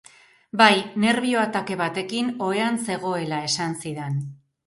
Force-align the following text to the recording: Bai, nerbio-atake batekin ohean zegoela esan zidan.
Bai, 0.61 0.77
nerbio-atake 1.03 1.77
batekin 1.81 2.33
ohean 2.47 2.81
zegoela 2.89 3.43
esan 3.51 3.77
zidan. 3.85 4.19